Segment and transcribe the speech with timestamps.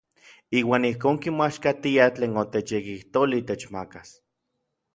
[0.59, 4.09] Iuan ijkon kimoaxkatiaj tlen otechyekijtolij techmakas.